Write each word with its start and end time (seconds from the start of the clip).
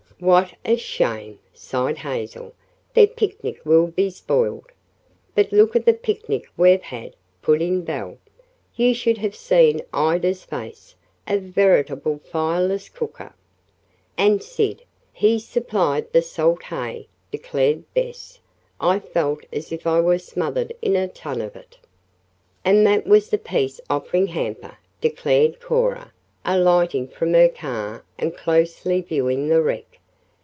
"What 0.19 0.53
a 0.63 0.75
shame!" 0.77 1.39
sighed 1.51 1.97
Hazel. 1.97 2.53
"Their 2.93 3.07
picnic 3.07 3.59
will 3.65 3.87
be 3.87 4.11
spoiled." 4.11 4.67
"But 5.33 5.51
look 5.51 5.75
at 5.75 5.83
the 5.85 5.95
picnic 5.95 6.47
we've 6.55 6.79
had," 6.83 7.15
put 7.41 7.59
in 7.59 7.81
Belle. 7.83 8.19
"You 8.75 8.93
should 8.93 9.17
have 9.17 9.35
seen 9.35 9.81
Ida's 9.91 10.43
face. 10.43 10.93
A 11.27 11.39
veritable 11.39 12.19
fireless 12.23 12.87
cooker." 12.87 13.33
"And 14.15 14.43
Sid 14.43 14.83
he 15.11 15.39
supplied 15.39 16.13
the 16.13 16.21
salt 16.21 16.61
hay," 16.65 17.07
declared 17.31 17.91
Bess. 17.95 18.41
"I 18.79 18.99
felt 18.99 19.41
as 19.51 19.71
if 19.71 19.87
I 19.87 19.99
were 20.01 20.19
smothered 20.19 20.71
in 20.83 20.95
a 20.95 21.07
ton 21.07 21.41
of 21.41 21.55
it." 21.55 21.79
"And 22.63 22.85
that 22.85 23.07
was 23.07 23.31
the 23.31 23.39
peace 23.39 23.81
offering 23.89 24.27
hamper," 24.27 24.77
declared 25.01 25.59
Cora, 25.59 26.13
alighting 26.45 27.07
from 27.07 27.33
her 27.33 27.49
car 27.49 28.05
and 28.19 28.37
closely 28.37 29.01
viewing 29.01 29.47
the 29.49 29.63
wreck. 29.63 29.85